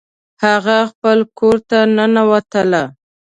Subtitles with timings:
[0.43, 2.83] هغه خپل کور ته ننوتله